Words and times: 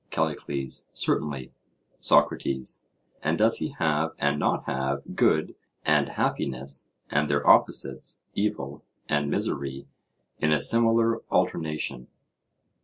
CALLICLES: 0.09 0.89
Certainly. 0.93 1.53
SOCRATES: 1.99 2.83
And 3.21 3.37
does 3.37 3.57
he 3.59 3.75
have 3.77 4.13
and 4.17 4.39
not 4.39 4.63
have 4.63 5.15
good 5.15 5.53
and 5.85 6.09
happiness, 6.09 6.89
and 7.11 7.29
their 7.29 7.45
opposites, 7.47 8.23
evil 8.33 8.83
and 9.07 9.29
misery, 9.29 9.85
in 10.39 10.51
a 10.51 10.59
similar 10.59 11.21
alternation? 11.29 12.07